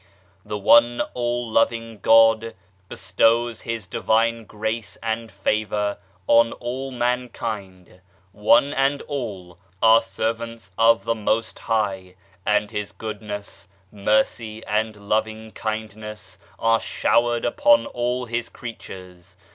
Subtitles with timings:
[0.43, 2.55] The one all loving God
[2.89, 8.01] bestows His divine Grace and Favour on all mankind;
[8.31, 12.15] one and all are servants of the Most High,
[12.47, 19.37] and His Goodness, Mercy and Loving Kindness are showered upon all His creatures.